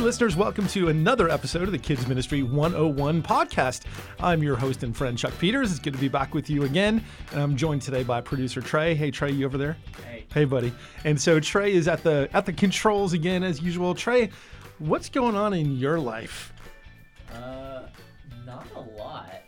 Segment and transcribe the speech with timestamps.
[0.00, 3.82] Hey, listeners, welcome to another episode of the Kids Ministry 101 podcast.
[4.18, 5.70] I'm your host and friend, Chuck Peters.
[5.70, 7.04] It's good to be back with you again.
[7.32, 8.94] And I'm joined today by producer Trey.
[8.94, 9.76] Hey, Trey, you over there?
[10.06, 10.24] Hey.
[10.32, 10.72] Hey, buddy.
[11.04, 13.94] And so Trey is at the at the controls again, as usual.
[13.94, 14.30] Trey,
[14.78, 16.54] what's going on in your life?
[17.34, 17.82] Uh,
[18.46, 19.42] not a lot.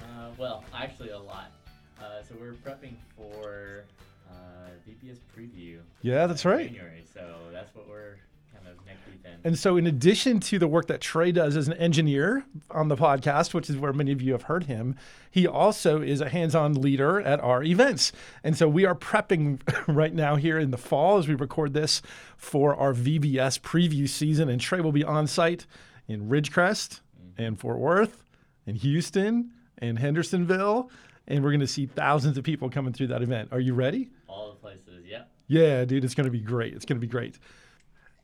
[0.00, 1.52] Uh, well, actually a lot.
[2.00, 3.84] Uh, so we're prepping for
[4.28, 4.34] uh,
[4.84, 5.78] VBS preview.
[6.00, 6.66] Yeah, that's right.
[6.66, 7.04] January.
[7.14, 8.16] So that's what we're
[8.52, 9.31] kind of neck deep in.
[9.44, 12.96] And so, in addition to the work that Trey does as an engineer on the
[12.96, 14.94] podcast, which is where many of you have heard him,
[15.30, 18.12] he also is a hands on leader at our events.
[18.44, 19.60] And so, we are prepping
[19.94, 22.02] right now here in the fall as we record this
[22.36, 24.48] for our VBS preview season.
[24.48, 25.66] And Trey will be on site
[26.06, 27.00] in Ridgecrest
[27.36, 28.24] and Fort Worth
[28.66, 30.90] and Houston and Hendersonville.
[31.26, 33.48] And we're going to see thousands of people coming through that event.
[33.52, 34.10] Are you ready?
[34.28, 35.04] All the places.
[35.04, 35.24] yeah.
[35.48, 36.74] Yeah, dude, it's going to be great.
[36.74, 37.38] It's going to be great.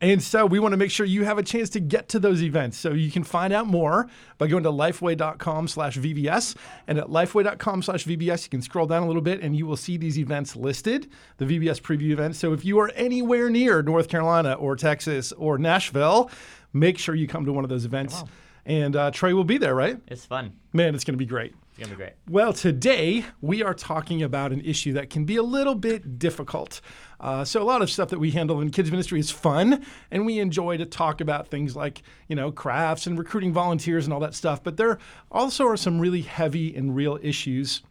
[0.01, 2.43] And so we want to make sure you have a chance to get to those
[2.43, 2.79] events.
[2.79, 6.57] So you can find out more by going to lifeway.com slash VBS.
[6.87, 9.77] And at lifeway.com slash VBS, you can scroll down a little bit and you will
[9.77, 12.39] see these events listed, the VBS preview events.
[12.39, 16.31] So if you are anywhere near North Carolina or Texas or Nashville,
[16.73, 18.23] make sure you come to one of those events.
[18.65, 19.99] And uh, Trey will be there, right?
[20.07, 20.53] It's fun.
[20.73, 21.55] Man, it's going to be great.
[21.79, 22.15] It's gonna be great.
[22.29, 26.81] Well, today we are talking about an issue that can be a little bit difficult.
[27.21, 30.27] Uh, so, a lot of stuff that we handle in kids ministry is fun, and
[30.27, 34.19] we enjoy to talk about things like, you know, crafts and recruiting volunteers and all
[34.19, 34.61] that stuff.
[34.65, 34.99] But there
[35.31, 37.83] also are some really heavy and real issues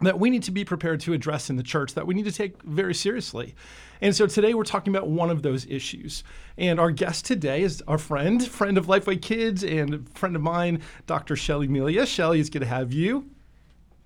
[0.00, 2.32] that we need to be prepared to address in the church that we need to
[2.32, 3.54] take very seriously.
[4.00, 6.24] And so today we're talking about one of those issues.
[6.58, 10.82] And our guest today is our friend, friend of Lifeway Kids and friend of mine,
[11.06, 11.36] Dr.
[11.36, 12.06] Shelly Melia.
[12.06, 13.30] Shelly, it's good to have you.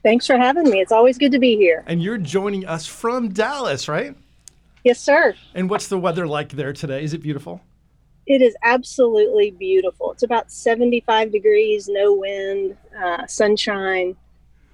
[0.02, 0.80] Thanks for having me.
[0.80, 1.84] It's always good to be here.
[1.86, 4.14] And you're joining us from Dallas, right?
[4.84, 5.34] Yes, sir.
[5.54, 7.02] And what's the weather like there today?
[7.02, 7.60] Is it beautiful?
[8.26, 10.12] It is absolutely beautiful.
[10.12, 14.16] It's about 75 degrees, no wind, uh, sunshine.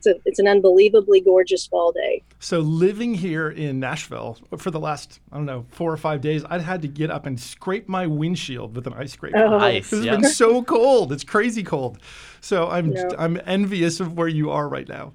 [0.05, 2.23] It's, a, it's an unbelievably gorgeous fall day.
[2.39, 6.45] So living here in Nashville for the last, I don't know, four or five days,
[6.49, 9.39] I'd had to get up and scrape my windshield with an ice scraper.
[9.39, 9.59] Oh.
[9.59, 9.93] Nice.
[9.93, 10.17] It's Yeah.
[10.17, 11.13] been so cold.
[11.13, 11.99] It's crazy cold.
[12.41, 13.09] So I'm No.
[13.19, 15.13] I'm envious of where you are right now.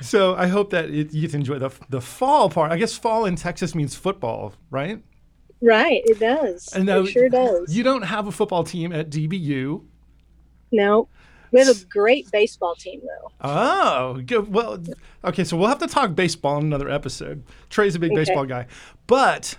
[0.00, 2.72] So I hope that it, you get to enjoy the the fall part.
[2.72, 5.02] I guess fall in Texas means football, right?
[5.60, 6.72] Right, it does.
[6.74, 7.74] And now it sure does.
[7.74, 9.82] You don't have a football team at DBU.
[10.72, 11.08] no,
[11.52, 13.30] we have a great baseball team, though.
[13.42, 14.52] Oh, good.
[14.52, 14.82] Well,
[15.24, 17.44] okay, so we'll have to talk baseball in another episode.
[17.70, 18.20] Trey's a big Okay.
[18.22, 18.66] baseball guy,
[19.06, 19.56] but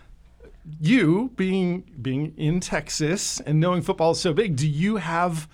[0.80, 5.48] you being being in Texas and knowing football is so big, do you have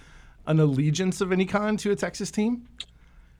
[0.47, 2.67] an allegiance of any kind to a Texas team?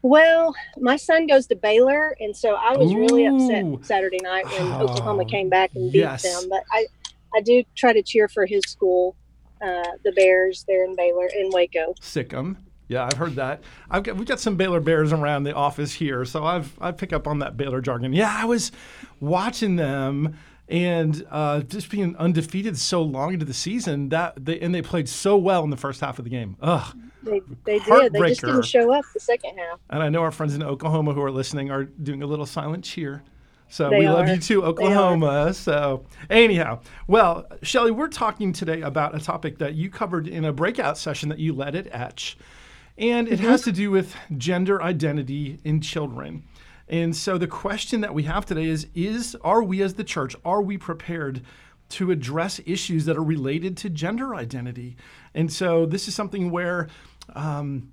[0.01, 4.71] Well, my son goes to Baylor, and so I was really upset Saturday night when
[4.73, 6.23] Oh, Oklahoma came back and beat yes.
[6.23, 6.49] them.
[6.49, 6.87] But I,
[7.35, 9.17] I do try to cheer for his school,
[9.61, 11.93] uh, the Bears there in Baylor in Waco.
[11.99, 12.57] Sic 'em.
[12.89, 13.63] Yeah, I've heard that.
[13.89, 17.13] I've got we've got some Baylor Bears around the office here, so I've I pick
[17.13, 18.11] up on that Baylor jargon.
[18.13, 18.71] Yeah, I was
[19.19, 20.35] watching them
[20.67, 25.07] and uh, just being undefeated so long into the season that they and they played
[25.07, 26.57] so well in the first half of the game.
[26.61, 26.97] Ugh.
[27.21, 28.13] They, they did.
[28.13, 29.79] They just didn't show up the second half.
[29.89, 32.83] And I know our friends in Oklahoma who are listening are doing a little silent
[32.83, 33.23] cheer.
[33.67, 35.53] So They we love you too, Oklahoma.
[35.53, 40.53] So anyhow, well, Shelly, we're talking today about a topic that you covered in a
[40.53, 42.37] breakout session that you led at Etch.
[42.99, 46.43] And it has to do with gender identity in children.
[46.89, 50.35] And so the question that we have today is is are we as the church
[50.43, 51.41] are we prepared
[51.89, 54.97] to address issues that are related to gender identity?
[55.33, 56.87] And so this is something where
[57.35, 57.89] um,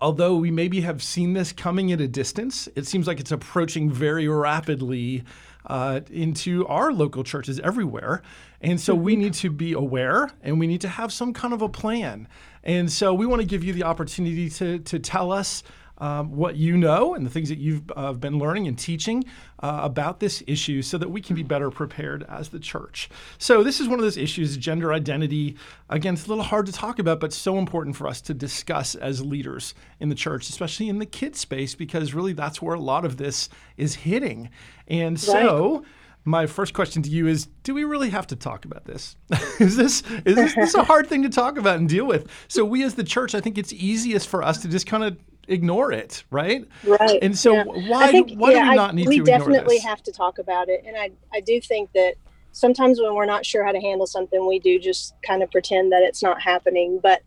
[0.00, 3.90] although we maybe have seen this coming at a distance, it seems like it's approaching
[3.90, 5.24] very rapidly
[5.66, 8.22] uh, into our local churches everywhere.
[8.60, 11.62] And so we need to be aware and we need to have some kind of
[11.62, 12.28] a plan.
[12.64, 15.62] And so we want to give you the opportunity to, to tell us
[16.00, 19.22] um, what you know and the things that you've uh, been learning and teaching
[19.62, 23.10] uh, about this issue so that we can be better prepared as the church.
[23.38, 25.56] So, this is one of those issues gender identity.
[25.90, 28.94] Again, it's a little hard to talk about, but so important for us to discuss
[28.94, 32.80] as leaders in the church, especially in the kid space, because really that's where a
[32.80, 34.48] lot of this is hitting.
[34.88, 35.84] And so,
[36.24, 39.16] my first question to you is do we really have to talk about this
[39.60, 42.64] is this is this, this a hard thing to talk about and deal with so
[42.64, 45.16] we as the church i think it's easiest for us to just kind of
[45.48, 47.18] ignore it right Right.
[47.22, 47.64] and so yeah.
[47.64, 49.46] why think, why yeah, do we not need we to ignore this?
[49.46, 50.84] We definitely have to talk about it.
[50.86, 52.14] And I, I do think that
[52.52, 55.92] sometimes when we're not sure how to handle something, we do just kind of pretend
[55.92, 57.00] that it's not happening.
[57.02, 57.22] But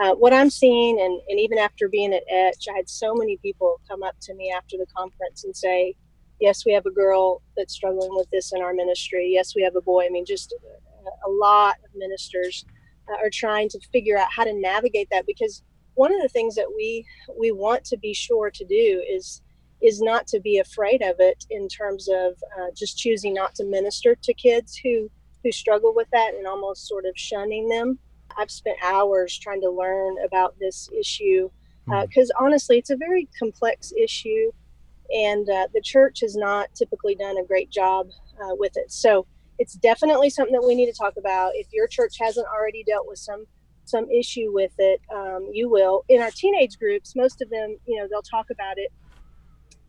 [0.00, 3.36] uh, what I'm seeing, and, and even after being at Etch, I had so many
[3.38, 5.94] people come up to me after the conference and say,
[6.40, 9.30] Yes, we have a girl that's struggling with this in our ministry.
[9.32, 10.06] Yes, we have a boy.
[10.06, 12.64] I mean, just a, a lot of ministers
[13.08, 15.62] uh, are trying to figure out how to navigate that because
[15.94, 17.04] one of the things that we
[17.38, 19.42] we want to be sure to do is
[19.82, 23.64] is not to be afraid of it in terms of uh, just choosing not to
[23.64, 25.10] minister to kids who
[25.42, 27.98] who struggle with that and almost sort of shunning them.
[28.38, 31.50] I've spent hours trying to learn about this issue
[31.86, 34.52] because uh, honestly, it's a very complex issue,
[35.12, 38.08] and uh, the church has not typically done a great job
[38.42, 38.90] uh, with it.
[38.92, 39.26] So
[39.58, 41.52] it's definitely something that we need to talk about.
[41.54, 43.44] If your church hasn't already dealt with some
[43.84, 46.04] some issue with it, um, you will.
[46.08, 48.92] In our teenage groups, most of them, you know, they'll talk about it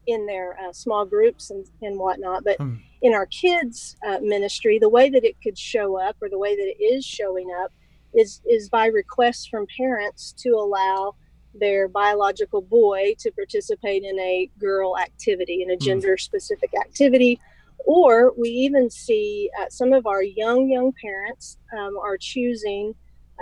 [0.08, 2.44] in their uh, small groups and, and whatnot.
[2.44, 2.78] But hmm.
[3.02, 6.56] in our kids' uh, ministry, the way that it could show up, or the way
[6.56, 7.72] that it is showing up,
[8.14, 11.16] is is by requests from parents to allow
[11.54, 15.84] their biological boy to participate in a girl activity, in a hmm.
[15.84, 17.40] gender specific activity.
[17.86, 22.94] Or we even see uh, some of our young, young parents um, are choosing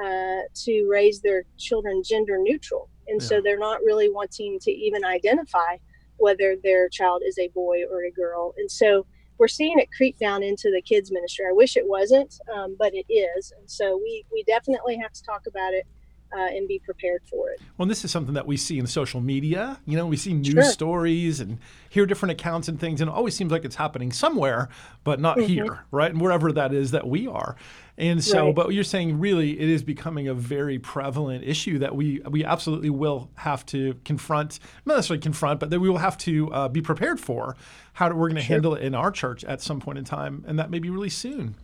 [0.01, 2.89] uh, to raise their children gender neutral.
[3.07, 3.27] And yeah.
[3.27, 5.77] so they're not really wanting to even identify
[6.17, 8.53] whether their child is a boy or a girl.
[8.57, 9.05] And so
[9.37, 11.45] we're seeing it creep down into the kids ministry.
[11.49, 13.53] I wish it wasn't, um, but it is.
[13.57, 15.87] And so we, we definitely have to talk about it
[16.31, 17.61] uh, and be prepared for it.
[17.77, 19.79] Well, this is something that we see in social media.
[19.85, 20.63] You know, we see news sure.
[20.63, 21.57] stories and
[21.89, 24.69] hear different accounts and things, and it always seems like it's happening somewhere,
[25.03, 25.47] but not mm-hmm.
[25.47, 26.11] here, right?
[26.11, 27.55] And wherever that is that we are.
[27.97, 28.55] And so, right.
[28.55, 32.89] but you're saying really it is becoming a very prevalent issue that we we absolutely
[32.89, 36.81] will have to confront, not necessarily confront, but that we will have to uh, be
[36.81, 37.57] prepared for
[37.93, 38.55] how we're going to sure.
[38.55, 41.09] handle it in our church at some point in time, and that may be really
[41.09, 41.55] soon.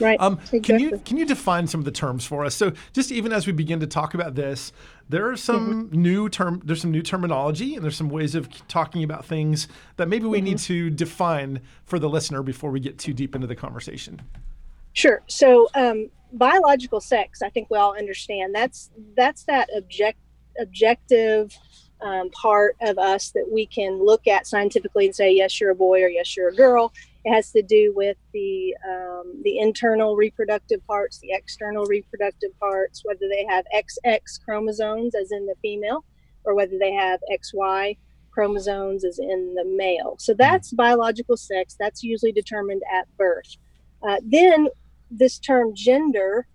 [0.00, 0.20] Right.
[0.20, 0.60] Um, exactly.
[0.60, 2.54] Can you can you define some of the terms for us?
[2.54, 4.72] So just even as we begin to talk about this,
[5.08, 6.02] there are some mm-hmm.
[6.02, 10.08] new term there's some new terminology and there's some ways of talking about things that
[10.08, 10.46] maybe we mm-hmm.
[10.46, 14.20] need to define for the listener before we get too deep into the conversation.
[14.92, 15.22] Sure.
[15.26, 18.54] So um, biological sex, I think we all understand.
[18.54, 20.18] That's that's that object
[20.60, 21.56] objective
[22.00, 25.74] um, part of us that we can look at scientifically and say, yes, you're a
[25.74, 26.92] boy or yes, you're a girl.
[27.24, 33.02] It has to do with the um, the internal reproductive parts, the external reproductive parts,
[33.04, 36.04] whether they have XX chromosomes, as in the female,
[36.44, 37.96] or whether they have XY
[38.30, 40.16] chromosomes, as in the male.
[40.18, 41.76] So that's biological sex.
[41.78, 43.56] That's usually determined at birth.
[44.06, 44.68] Uh, then
[45.10, 46.46] this term gender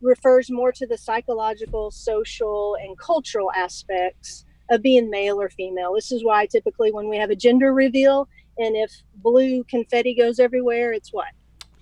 [0.00, 5.94] refers more to the psychological, social, and cultural aspects of being male or female.
[5.94, 8.28] This is why typically when we have a gender reveal,
[8.60, 11.28] and if blue confetti goes everywhere, it's what?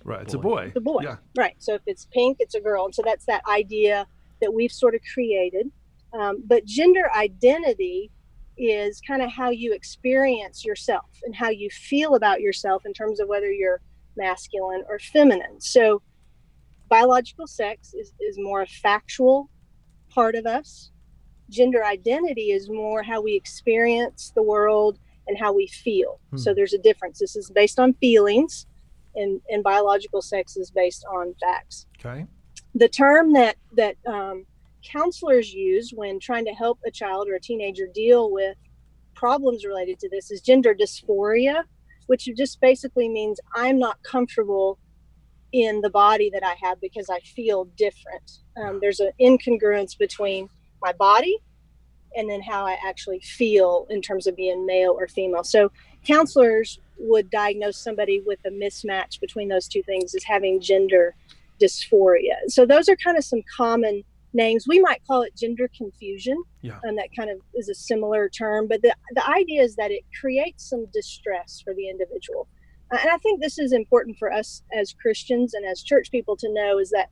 [0.03, 0.65] Right, it's a boy.
[0.67, 1.01] It's a boy.
[1.03, 1.17] Yeah.
[1.37, 1.55] Right.
[1.59, 2.85] So if it's pink, it's a girl.
[2.85, 4.07] And so that's that idea
[4.41, 5.69] that we've sort of created.
[6.13, 8.09] Um, but gender identity
[8.57, 13.19] is kind of how you experience yourself and how you feel about yourself in terms
[13.19, 13.81] of whether you're
[14.17, 15.59] masculine or feminine.
[15.59, 16.01] So
[16.89, 19.49] biological sex is, is more a factual
[20.09, 20.91] part of us
[21.49, 24.99] gender identity is more how we experience the world
[25.29, 26.19] and how we feel.
[26.31, 26.37] Hmm.
[26.37, 27.19] So there's a difference.
[27.19, 28.65] This is based on feelings,
[29.15, 31.85] and, and biological sex is based on facts.
[32.03, 32.25] Okay.
[32.75, 34.45] The term that that um,
[34.83, 38.57] counselors use when trying to help a child or a teenager deal with
[39.15, 41.63] problems related to this is gender dysphoria,
[42.07, 44.79] which just basically means I'm not comfortable
[45.51, 48.31] in the body that I have because I feel different.
[48.55, 50.47] Um, there's an incongruence between
[50.81, 51.37] my body
[52.15, 55.43] and then how I actually feel in terms of being male or female.
[55.43, 55.71] So
[56.05, 61.15] counselors would diagnose somebody with a mismatch between those two things as having gender
[61.61, 62.35] dysphoria.
[62.47, 64.67] So those are kind of some common names.
[64.67, 66.41] We might call it gender confusion.
[66.61, 66.79] Yeah.
[66.83, 68.67] And that kind of is a similar term.
[68.67, 72.47] But the, the idea is that it creates some distress for the individual.
[72.91, 76.51] And I think this is important for us as Christians and as church people to
[76.51, 77.09] know is that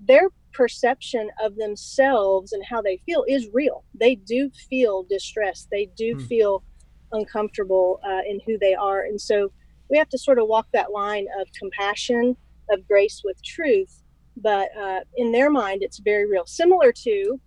[0.00, 3.84] their perception of themselves and how they feel is real.
[3.94, 5.68] They do feel distressed.
[5.70, 6.26] They do mm.
[6.26, 6.64] feel
[7.12, 9.02] uncomfortable uh, in who they are.
[9.02, 9.52] And so
[9.90, 12.36] we have to sort of walk that line of compassion,
[12.70, 14.02] of grace with truth.
[14.36, 16.46] But uh, in their mind, it's very real.
[16.46, 17.40] Similar to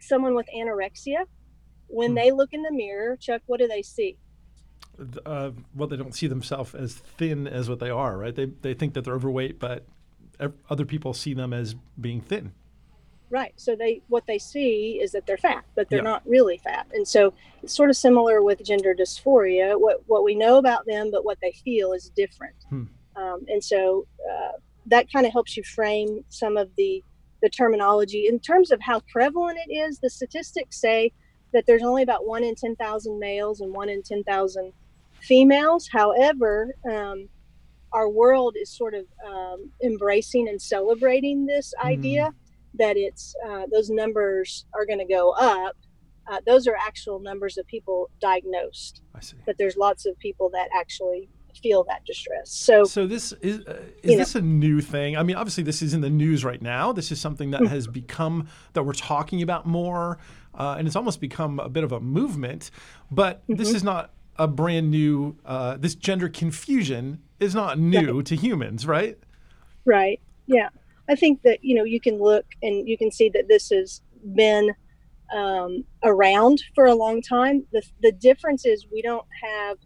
[0.00, 1.24] someone with anorexia.
[1.86, 2.16] When mm.
[2.16, 4.18] they look in the mirror, Chuck, what do they see?
[5.24, 8.34] Uh, well, they don't see themselves as thin as what they are, right?
[8.34, 9.86] They, they think that they're overweight, but
[10.68, 12.52] other people see them as being thin.
[13.28, 13.52] Right.
[13.56, 16.04] So they what they see is that they're fat, but they're yeah.
[16.04, 16.86] not really fat.
[16.92, 19.78] And so it's sort of similar with gender dysphoria.
[19.78, 22.54] What what we know about them, but what they feel is different.
[22.68, 22.84] Hmm.
[23.16, 24.52] Um, and so uh,
[24.86, 27.02] that kind of helps you frame some of the
[27.42, 29.98] the terminology in terms of how prevalent it is.
[29.98, 31.12] The statistics say
[31.52, 34.72] that there's only about one in ten thousand males and one in ten thousand
[35.20, 35.88] females.
[35.92, 37.28] However, um,
[37.98, 39.58] our world is sort of um,
[39.90, 41.88] embracing and celebrating this Mm.
[41.94, 42.24] idea
[42.82, 45.24] that it's uh, those numbers are going to go
[45.56, 45.74] up.
[46.30, 49.36] Uh, those are actual numbers of people diagnosed, I see.
[49.46, 51.22] but there's lots of people that actually
[51.62, 52.48] feel that distress.
[52.68, 54.22] So So this is uh, is You know.
[54.22, 55.16] this a new thing?
[55.16, 56.92] I mean, obviously this is in the news right now.
[56.92, 57.64] This is something Mm-hmm.
[57.64, 60.18] that has become that we're talking about more,
[60.60, 62.70] uh, and it's almost become a bit of a movement.
[63.10, 63.76] But this Mm-hmm.
[63.76, 65.36] is not a brand new.
[65.44, 69.18] Uh, this gender confusion is not new to humans, right?
[69.84, 70.20] Right.
[70.46, 70.68] Yeah.
[71.08, 74.00] I think that, you know, you can look and you can see that this has
[74.34, 74.74] been
[75.34, 77.64] um, around for a long time.
[77.72, 79.78] The, the difference is we don't have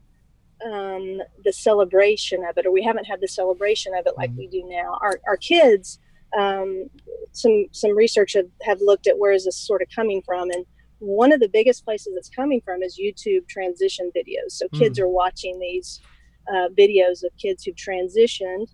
[0.65, 4.37] um, the celebration of it, or we haven't had the celebration of it like Mhm.
[4.39, 4.99] we do now.
[5.01, 5.99] Our, our kids,
[6.39, 6.89] um,
[7.33, 10.51] some, some research have, have looked at where is this sort of coming from.
[10.51, 10.65] And
[11.01, 14.53] one of the biggest places it's coming from is YouTube transition videos.
[14.53, 16.01] So kids are watching these
[16.49, 18.69] uh, videos of kids who've transitioned.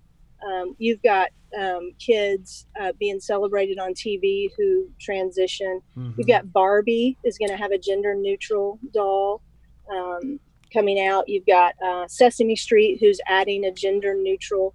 [0.47, 5.81] Um, you've got um, kids uh, being celebrated on TV who transition.
[5.97, 6.15] Mhm.
[6.19, 9.43] You've got Barbie is going to have a gender neutral doll
[9.91, 10.39] um,
[10.73, 11.29] coming out.
[11.29, 14.75] You've got uh, Sesame Street who's adding a gender neutral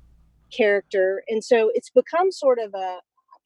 [0.56, 3.00] character, and so it's become sort of a,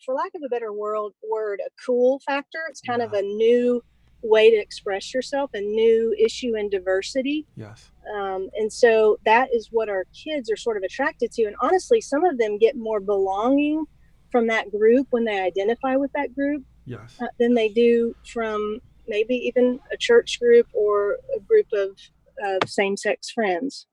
[0.05, 2.59] for lack of a better word, word a cool factor.
[2.69, 3.81] It's kind of a new
[4.25, 7.46] way to express yourself, a new issue in diversity.
[7.55, 7.91] Yes.
[8.15, 11.44] Um, and so that is what our kids are sort of attracted to.
[11.44, 13.86] And honestly, some of them get more belonging
[14.32, 17.17] from that group when they identify with that group Yes.
[17.22, 21.98] uh, than they do from maybe even a church group or a group of,
[22.44, 23.88] of same sex friends.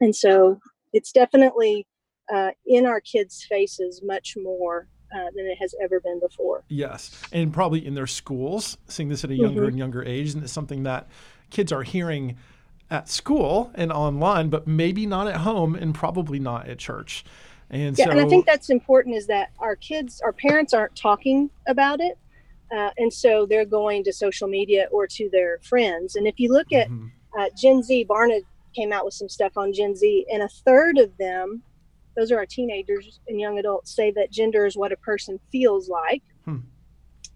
[0.00, 0.58] And so
[0.92, 1.86] it's definitely
[2.32, 6.64] uh, in our kids' faces much more uh, than it has ever been before.
[6.68, 9.68] Yes, and probably in their schools, seeing this at a younger Mhm.
[9.68, 11.08] and younger age, and it's something that
[11.50, 12.36] kids are hearing
[12.90, 17.24] at school and online, but maybe not at home, and probably not at church.
[17.70, 20.96] And Yeah, so, and I think that's important is that our kids, our parents aren't
[20.96, 22.16] talking about it.
[22.70, 26.16] Uh, and so they're going to social media or to their friends.
[26.16, 27.10] And if you look at Mhm.
[27.38, 28.40] uh, Gen Z, Barna
[28.74, 31.62] came out with some stuff on Gen Z, and a third of them,
[32.18, 35.88] those are our teenagers and young adults, say that gender is what a person feels
[35.88, 36.22] like.
[36.44, 36.56] Hmm.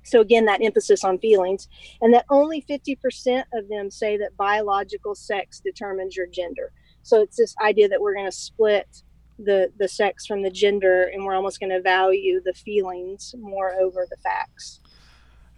[0.02, 1.68] So again, that emphasis on feelings,
[2.00, 6.72] and that only 50% of them say that biological sex determines your gender.
[7.04, 8.88] So it's this idea that we're going to split
[9.38, 13.72] the the sex from the gender, and we're almost going to value the feelings more
[13.74, 14.80] over the facts.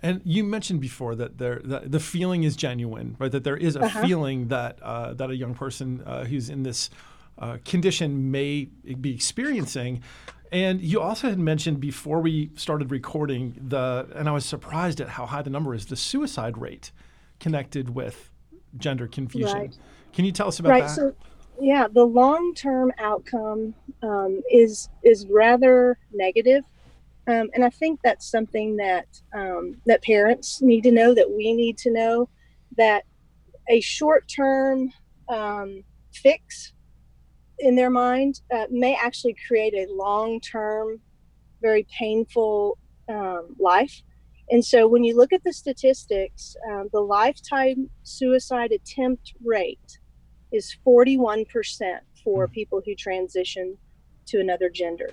[0.01, 3.33] And you mentioned before that there that the feeling is genuine, right?
[3.33, 4.03] That there is a Uh-huh.
[4.07, 6.91] feeling that uh, that a young person uh, who's in this
[7.39, 8.67] uh, condition may
[9.01, 10.03] be experiencing.
[10.53, 15.09] And you also had mentioned before we started recording the, and I was surprised at
[15.09, 16.93] how high the number is, the suicide rate
[17.41, 18.31] connected with
[18.77, 19.59] gender confusion.
[19.59, 19.77] Right.
[20.13, 20.75] Can you tell us about that?
[20.75, 20.95] right that?
[20.95, 21.15] so
[21.61, 26.65] yeah the long-term outcome um, is is rather negative
[27.27, 31.53] um, and i think that's something that um, that parents need to know that we
[31.53, 32.29] need to know
[32.77, 33.05] that
[33.69, 34.93] a short-term
[35.29, 36.73] um, fix
[37.59, 41.01] in their mind uh, may actually create a long-term
[41.63, 44.03] very painful um, life
[44.51, 49.99] and so when you look at the statistics um, the lifetime suicide attempt rate
[50.53, 52.53] is 41% for Hmm.
[52.53, 53.77] people who transition
[54.27, 55.11] to another gender.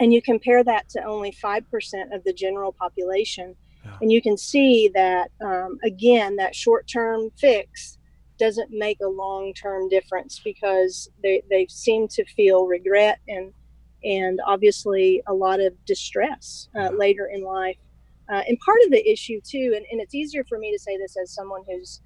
[0.00, 3.56] And you compare that to only 5% of the general population.
[3.84, 3.98] Yeah.
[4.00, 7.98] And you can see that, um, again, that short term fix
[8.38, 13.52] doesn't make a long term difference because they, they seem to feel regret and,
[14.04, 17.76] and obviously a lot of distress uh, later in life.
[18.28, 20.96] Uh, and part of the issue, too, and, and it's easier for me to say
[20.98, 22.00] this as someone who's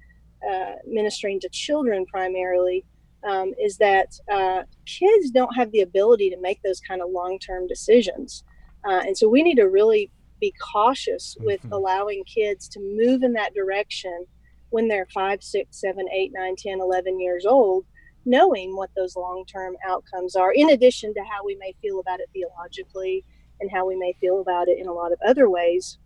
[0.49, 2.85] uh, ministering to children primarily
[3.27, 7.67] um, is that uh, kids don't have the ability to make those kind of long-term
[7.67, 8.43] decisions
[8.83, 10.09] uh, and so we need to really
[10.39, 11.71] be cautious with Mhm.
[11.71, 14.25] allowing kids to move in that direction
[14.71, 17.85] when they're five six seven eight nine ten eleven years old
[18.25, 22.29] knowing what those long-term outcomes are in addition to how we may feel about it
[22.33, 23.23] theologically
[23.59, 25.97] and how we may feel about it in a lot of other ways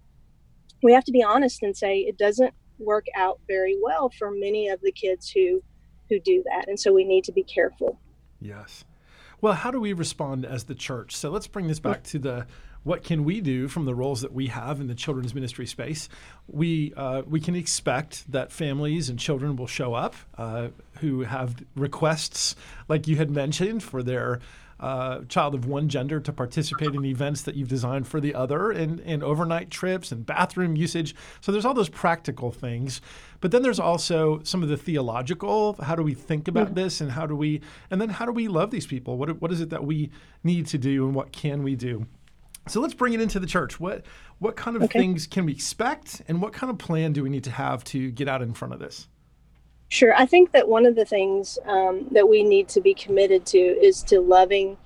[0.83, 4.67] we have to be honest and say it doesn't work out very well for many
[4.67, 5.61] of the kids who
[6.09, 7.99] who do that and so we need to be careful
[8.45, 8.85] Yes.
[9.41, 11.15] Well, how do we respond as the church?
[11.15, 12.47] So let's bring this back to the
[12.85, 16.07] what can we do from the roles that we have in the children's ministry space?
[16.47, 20.67] We uh, we can expect that families and children will show up uh,
[20.99, 22.55] who have requests,
[22.87, 24.39] like you had mentioned, for their
[24.79, 28.69] uh, child of one gender to participate in events that you've designed for the other,
[28.69, 31.15] and, and overnight trips and bathroom usage.
[31.41, 33.01] So there's all those practical things,
[33.41, 35.73] but then there's also some of the theological.
[35.81, 36.75] How do we think about mm-hmm.
[36.75, 39.17] this, and how do we, and then how do we love these people?
[39.17, 40.11] What what is it that we
[40.43, 42.05] need to do, and what can we do?
[42.67, 43.79] So let's bring it into the church.
[43.79, 44.05] What
[44.39, 44.99] what kind of okay.
[44.99, 48.11] things can we expect, and what kind of plan do we need to have to
[48.11, 49.07] get out in front of this?
[49.89, 50.15] Sure.
[50.15, 53.57] I think that one of the things um, that we need to be committed to
[53.57, 54.77] is to loving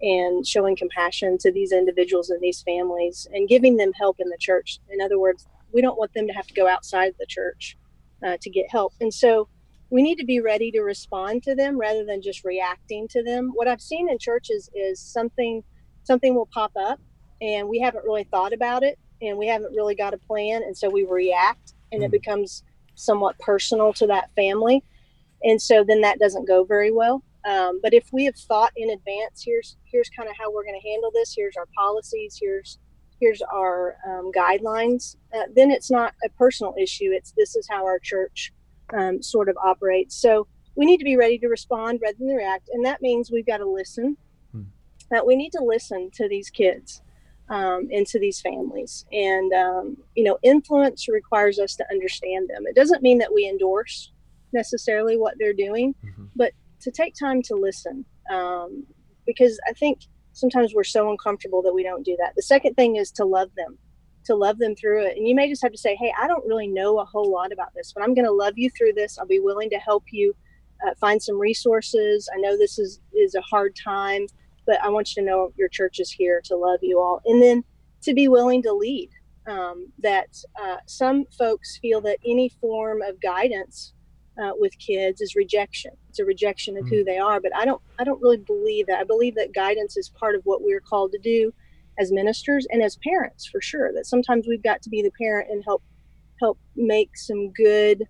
[0.00, 4.36] and showing compassion to these individuals and these families and giving them help in the
[4.38, 4.78] church.
[4.90, 7.76] In other words, we don't want them to have to go outside the church
[8.24, 8.92] uh, to get help.
[9.00, 9.48] And so
[9.90, 13.50] we need to be ready to respond to them rather than just reacting to them.
[13.54, 15.62] What I've seen in churches is something
[16.04, 17.00] something will pop up
[17.40, 20.76] and we haven't really thought about it and we haven't really got a plan and
[20.76, 22.04] so we react and mm.
[22.06, 22.62] it becomes
[22.94, 24.82] somewhat personal to that family
[25.42, 28.90] and so then that doesn't go very well um, but if we have thought in
[28.90, 32.78] advance here's here's kind of how we're going to handle this here's our policies here's
[33.20, 37.84] here's our um, guidelines uh, then it's not a personal issue it's this is how
[37.84, 38.52] our church
[38.94, 42.68] um, sort of operates so we need to be ready to respond rather than react
[42.72, 44.16] and that means we've got to listen
[44.52, 44.62] hmm.
[45.10, 47.02] that we need to listen to these kids
[47.48, 49.04] um, into these families.
[49.12, 52.64] And, um, you know, influence requires us to understand them.
[52.66, 54.12] It doesn't mean that we endorse
[54.52, 56.24] necessarily what they're doing, mm-hmm.
[56.34, 58.04] but to take time to listen.
[58.30, 58.84] Um,
[59.26, 60.00] because I think
[60.32, 62.34] sometimes we're so uncomfortable that we don't do that.
[62.36, 63.78] The second thing is to love them,
[64.24, 65.16] to love them through it.
[65.16, 67.52] And you may just have to say, hey, I don't really know a whole lot
[67.52, 69.18] about this, but I'm going to love you through this.
[69.18, 70.34] I'll be willing to help you
[70.86, 72.28] uh, find some resources.
[72.34, 74.26] I know this is, is a hard time
[74.66, 77.20] but I want you to know your church is here to love you all.
[77.24, 77.64] And then
[78.02, 79.10] to be willing to lead.
[79.46, 83.92] Um, that uh, some folks feel that any form of guidance
[84.42, 85.92] uh, with kids is rejection.
[86.08, 86.96] It's a rejection of mm-hmm.
[86.96, 87.40] who they are.
[87.40, 87.80] But I don't.
[87.98, 88.98] I don't really believe that.
[88.98, 91.52] I believe that guidance is part of what we're called to do
[91.96, 93.92] as ministers and as parents, for sure.
[93.92, 95.82] That sometimes we've got to be the parent and help
[96.40, 98.02] help make some good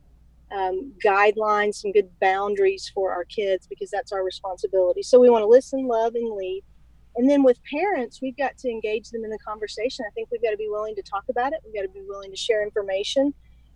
[0.52, 5.02] um, guidelines, some good boundaries for our kids because that's our responsibility.
[5.02, 6.62] So we want to listen, love, and lead.
[7.16, 10.04] And then with parents, we've got to engage them in the conversation.
[10.06, 11.60] I think we've got to be willing to talk about it.
[11.64, 13.32] We've got to be willing to share information.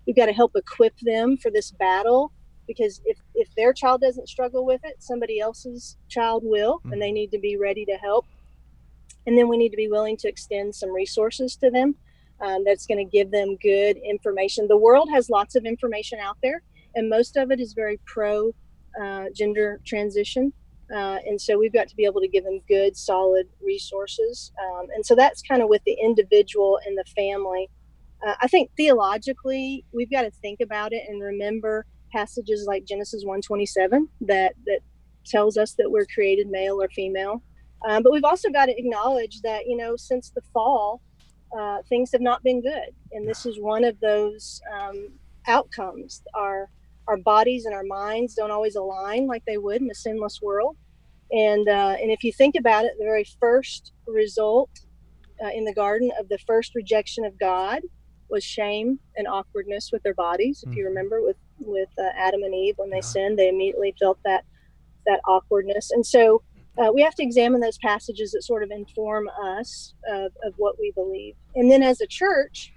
[0.07, 2.33] We've got to help equip them for this battle
[2.67, 6.93] because if, if their child doesn't struggle with it, somebody else's child will, mm-hmm.
[6.93, 8.27] and they need to be ready to help.
[9.27, 11.97] And then we need to be willing to extend some resources to them
[12.41, 14.67] um, that's going to give them good information.
[14.69, 16.63] The world has lots of information out there,
[16.95, 18.53] and most of it is very pro
[19.01, 20.53] uh, gender transition.
[20.95, 24.51] Uh, and so we've got to be able to give them good, solid resources.
[24.61, 27.71] Um, and so that's kind of with the individual and the family.
[28.27, 33.25] Uh, I think theologically, we've got to think about it and remember passages like Genesis
[33.25, 34.81] 1:27 that that
[35.25, 37.43] tells us that we're created male or female.
[37.89, 41.01] Um, but we've also got to acknowledge that you know since the fall,
[41.59, 45.09] uh, things have not been good, and this is one of those um,
[45.47, 46.23] outcomes.
[46.35, 46.71] Our
[47.09, 50.77] our bodies and our minds don't always align like they would in a sinless world,
[51.33, 54.71] and uh, and if you think about it, the very first result
[55.45, 57.81] uh, in the garden of the first rejection of God
[58.29, 60.63] was shame and awkwardness with their bodies.
[60.65, 60.89] If you mm-hmm.
[60.89, 63.03] remember, with with uh, Adam and Eve when they yeah.
[63.03, 64.45] sinned, they immediately felt that
[65.07, 66.43] that awkwardness, and so
[66.79, 70.79] uh, we have to examine those passages that sort of inform us of, of what
[70.79, 71.35] we believe.
[71.55, 72.73] And then as a church,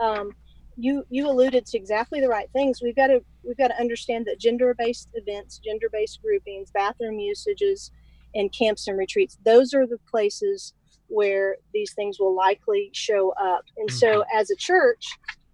[0.00, 0.32] um,
[0.76, 2.80] you you alluded to exactly the right things.
[2.82, 7.90] We've got to we've got to understand that gender-based events, gender-based groupings, bathroom usages,
[8.34, 9.38] and camps and retreats.
[9.44, 10.74] Those are the places
[11.08, 13.64] where these things will likely show up.
[13.76, 14.38] And so, mm-hmm.
[14.38, 15.06] as a church,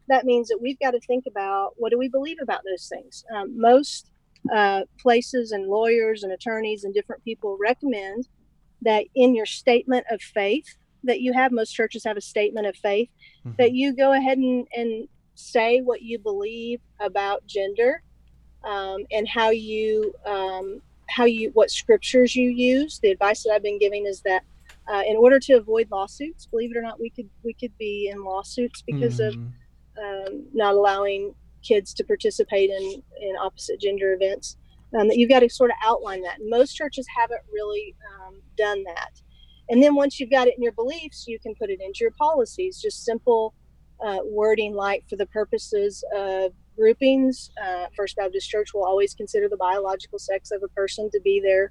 [0.09, 3.25] that means that we've got to think about what do we believe about those things.
[3.35, 4.10] Um, most
[4.53, 8.29] uh, places and lawyers and attorneys and different people recommend
[8.83, 12.77] that in your statement of faith that you have, most churches have a statement of
[12.77, 13.09] faith,
[13.47, 13.55] mm-hmm.
[13.59, 18.03] that you go ahead and, and say what you believe about gender
[18.65, 22.99] um, and how you um, how you what scriptures you use.
[23.01, 24.43] The advice that I've been giving is that
[24.89, 28.11] uh, in order to avoid lawsuits, believe it or not, we could we could be
[28.13, 29.47] in lawsuits because mm-hmm.
[29.99, 34.57] of um, not allowing kids to participate in, in opposite gender events.
[34.99, 36.39] Um, that you've got to sort of outline that.
[36.43, 39.13] Most churches haven't really um, done that.
[39.69, 42.11] And then once you've got it in your beliefs, you can put it into your
[42.13, 42.81] policies.
[42.83, 43.55] Just simple
[44.05, 49.49] uh, wording like for the purposes of groupings, uh, First Baptist Church will always consider
[49.49, 51.71] the biological sex of a person to be their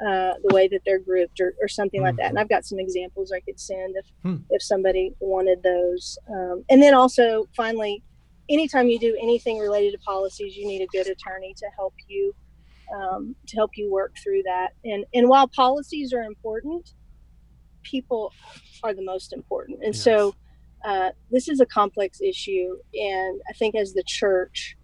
[0.00, 2.30] uh, the way that they're grouped or, or something like that.
[2.30, 4.36] And I've got some examples I could send if Hmm.
[4.50, 6.16] if somebody wanted those.
[6.28, 8.02] Um, and then also, finally,
[8.50, 12.34] anytime you do anything related to policies, you need a good attorney to help you
[12.94, 14.70] um, to help you work through that.
[14.84, 16.92] And and while policies are important,
[17.82, 18.32] people
[18.82, 19.80] are the most important.
[19.84, 20.34] And so,
[20.84, 24.76] uh, this is a complex issue, and I think as the church,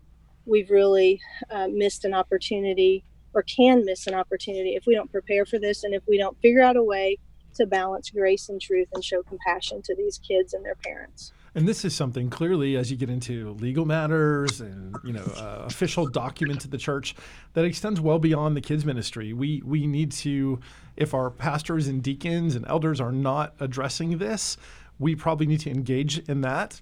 [0.44, 5.44] we've really uh, missed an opportunity or can miss an opportunity if we don't prepare
[5.44, 7.18] for this and if we don't figure out a way
[7.54, 11.32] to balance grace and truth and show compassion to these kids and their parents.
[11.56, 15.62] And this is something clearly, as you get into legal matters and you know uh,
[15.64, 17.14] official documents of the church,
[17.54, 19.32] that extends well beyond the kids ministry.
[19.32, 20.60] We we need to,
[20.96, 24.58] if our pastors and deacons and elders are not addressing this,
[24.98, 26.80] we probably need to engage in that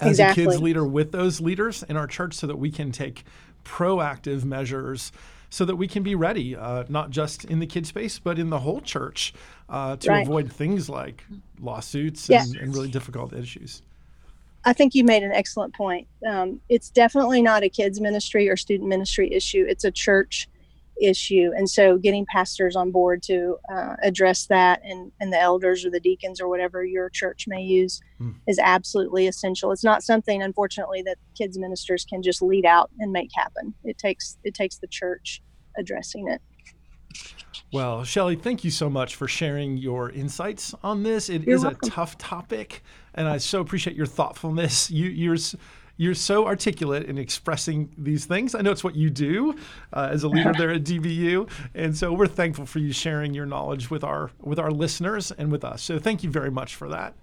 [0.00, 3.22] as a kids leader with those leaders in our church, so that we can take
[3.64, 5.12] proactive measures.
[5.50, 8.50] So that we can be ready, uh, not just in the kid space, but in
[8.50, 9.32] the whole church,
[9.68, 10.22] uh, to Right.
[10.26, 11.24] avoid things like
[11.64, 12.42] lawsuits Yeah.
[12.42, 13.82] and, and really difficult issues.
[14.66, 16.06] I think you made an excellent point.
[16.26, 19.64] Um, it's definitely not a kids ministry or student ministry issue.
[19.68, 20.48] It's a church
[21.02, 25.84] issue, and so getting pastors on board to uh, address that, and and the elders
[25.84, 28.30] or the deacons or whatever your church may use, Hmm.
[28.46, 29.70] is absolutely essential.
[29.72, 33.74] It's not something, unfortunately, that kids ministers can just lead out and make happen.
[33.84, 35.42] It takes it takes the church
[35.76, 36.40] addressing it.
[37.72, 41.28] Well, Shelly, thank you so much for sharing your insights on this.
[41.28, 41.90] It is You're a welcome.
[41.90, 42.82] tough topic,
[43.14, 44.90] and I so appreciate your thoughtfulness.
[44.90, 45.36] You, you're
[45.96, 48.54] you're so articulate in expressing these things.
[48.54, 49.54] I know it's what you do
[49.92, 53.46] uh, as a leader there at DBU, and so we're thankful for you sharing your
[53.46, 55.82] knowledge with our with our listeners and with us.
[55.82, 57.14] So thank you very much for that.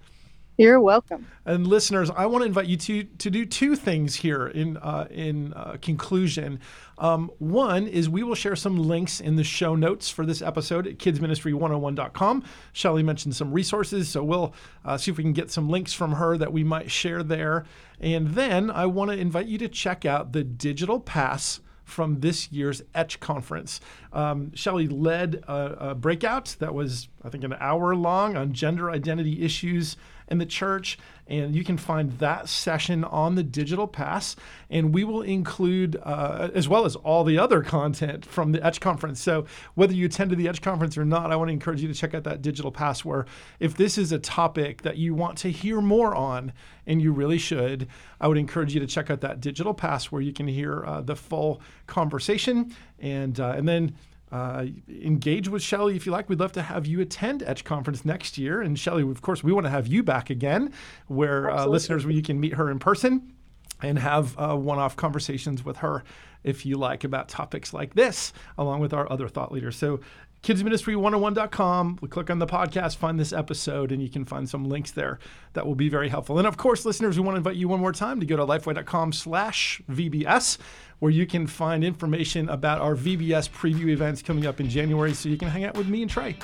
[0.61, 1.25] You're welcome.
[1.43, 5.07] And listeners, I want to invite you to to do two things here in uh,
[5.09, 6.59] in uh, conclusion.
[6.99, 10.85] Um, one is we will share some links in the show notes for this episode
[10.85, 12.43] at kidsministry101.com.
[12.73, 14.53] Shelly mentioned some resources, so we'll
[14.85, 17.65] uh, see if we can get some links from her that we might share there.
[17.99, 21.59] And then I want to invite you to check out the digital pass
[21.91, 23.81] from this year's Etch conference.
[24.13, 28.89] Um, Shelly led a, a breakout that was, I think, an hour long on gender
[28.89, 29.97] identity issues
[30.31, 30.97] in the church.
[31.27, 34.35] And you can find that session on the digital pass.
[34.69, 38.81] And we will include, uh, as well as all the other content from the Etch
[38.81, 39.21] conference.
[39.21, 41.93] So whether you attended the Etch conference or not, I want to encourage you to
[41.93, 43.25] check out that digital pass where
[43.59, 46.51] if this is a topic that you want to hear more on,
[46.87, 47.87] and you really should,
[48.19, 51.01] I would encourage you to check out that digital pass where you can hear uh,
[51.01, 53.95] the full conversation and uh, and then
[54.31, 56.29] uh, engage with Shelly if you like.
[56.29, 58.61] We'd love to have you attend Etch Conference next year.
[58.61, 60.73] And Shelly, of course, we want to have you back again,
[61.07, 63.33] where uh, listeners where you can meet her in person
[63.81, 66.03] and have uh, one-off conversations with her
[66.43, 69.75] if you like about topics like this, along with our other thought leaders.
[69.75, 69.99] So
[70.43, 71.99] kidsministry101.com.
[72.01, 75.19] We click on the podcast, find this episode, and you can find some links there
[75.53, 76.37] that will be very helpful.
[76.37, 78.45] And of course, listeners, we want to invite you one more time to go to
[78.45, 80.57] lifeway.com slash VBS,
[80.99, 85.29] where you can find information about our VBS preview events coming up in January so
[85.29, 86.37] you can hang out with me and Trey.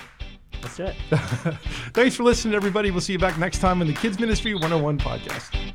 [0.75, 0.95] Do it.
[1.93, 2.91] Thanks for listening, everybody.
[2.91, 5.66] We'll see you back next time on the Kids Ministry 101 podcast.